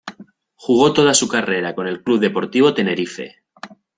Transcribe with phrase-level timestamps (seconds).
[0.55, 2.17] Jugó toda su carrera con el C.
[2.19, 2.73] D.
[2.75, 3.43] Tenerife.